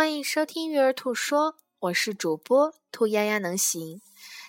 [0.00, 4.00] 欢迎收听《育儿兔说》，我是主播兔丫丫能行。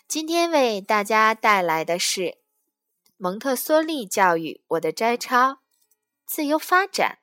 [0.07, 2.37] 今天为大家带来的是
[3.17, 5.59] 蒙特梭利教育我的摘抄：
[6.25, 7.19] 自由发展。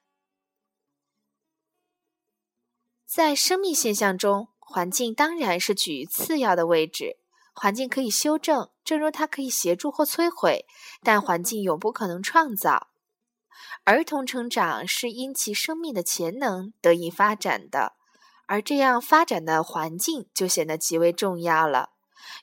[3.07, 7.17] 在生命现象中，环境当然是居于次要的位置。
[7.55, 10.67] 环境可以修正，正如它可以协助或摧毁，
[11.03, 12.89] 但环境永不可能创造。
[13.85, 17.95] 儿童成长是因其生命的潜能得以发展的。
[18.49, 21.91] 而这样发展的环境就显得极为重要了。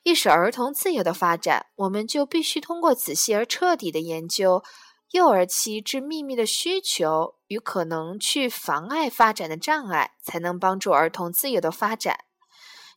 [0.03, 4.63] 欲使儿童自由的发展，我们就必须通过仔细而彻底的研究
[5.11, 12.19] 幼儿期之秘密的需求与可能去妨碍发展的障碍，才能帮助儿童自由的发展。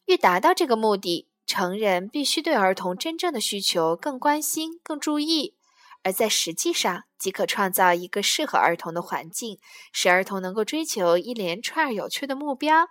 [0.07, 5.55] 欲达到这个目的，成人必须对儿童真正的需求更关心、更注意，
[6.03, 9.59] 而在实际上，即可创造一个适合儿童的环境，
[9.93, 12.89] 使儿童能够追求一连串有趣的目标。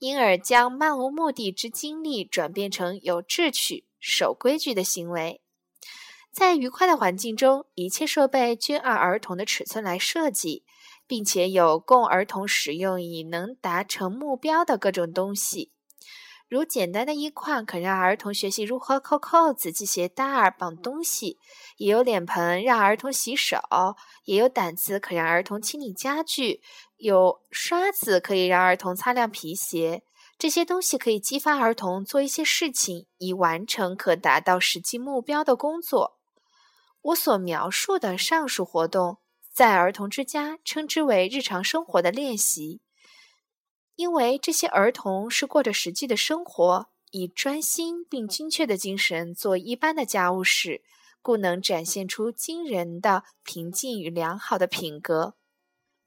[0.00, 5.40] 因而将漫无目的之经历转变成有秩序、守规矩的行为，
[6.32, 10.64] 在愉快的环境中，一切设备均按儿童的尺寸来设计，
[11.06, 15.70] 并且有供儿童使用以能达成目标的各种东西。
[16.48, 21.38] 如简单的衣框可让儿童学习如何扣扣子、系鞋带儿、绑东西；
[21.78, 23.58] 也有脸盆让儿童洗手；
[24.24, 26.60] 也有掸子可让儿童清理家具；
[26.96, 30.04] 有刷子可以让儿童擦亮皮鞋。
[30.36, 36.18] 这些东西可以激发儿童做一些事情，以完成可达到实际目标的工作。
[37.00, 39.18] 我所描述的上述活动，
[39.52, 42.80] 在儿童之家称之为日常生活的练习。
[43.96, 50.82] 因为这些儿童是过着实际的生活，以专心并精确的精神做一般的家务事，
[51.22, 55.36] 故能展现出惊人的平静与良好的品格。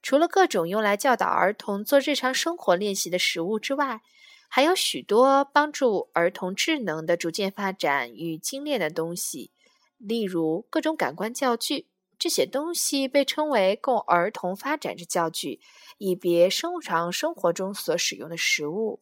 [0.02, 4.00] 除了各种用来教导儿童做日常生活练习的食物之外，
[4.48, 9.50] 还有许多帮助儿童智能的逐渐发展与精炼的东西，
[9.96, 11.88] 例如各种感官教具。
[12.18, 15.60] 这些东西被称为供儿童发展之教具，
[15.98, 19.00] 以别生常生活中所使用的食物。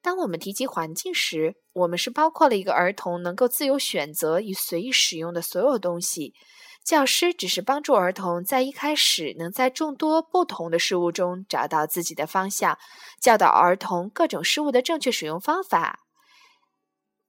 [0.00, 6.34] 当我们提及环境时，我们是包括了一个儿童能够自由选择与随意使用的所有东西。
[6.82, 12.78] 教师只是帮助儿童在一开始能在众多不同的事物中找到自己的方向，
[13.20, 16.06] 教导儿童各种事物的正确使用方法，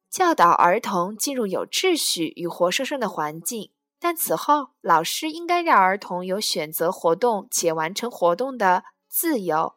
[0.10, 3.72] 教导儿童进入有秩序与活生生的环境。
[4.04, 9.76] 但此后，老师应该让儿童有选择活动且完成活动的自由。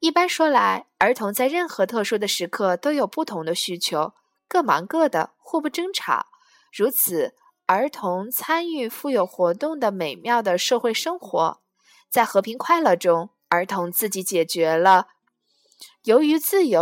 [0.00, 4.14] 一般说来，儿童在任何特殊的时刻都有不同的需求，
[4.48, 6.28] 各忙各的，互不争吵。
[6.72, 7.34] 如此，
[7.66, 11.60] 儿童参与富有活动的美妙的社会生活，
[12.08, 15.08] 在和平快乐中，儿童自己解决了
[16.04, 16.76] 由于自由。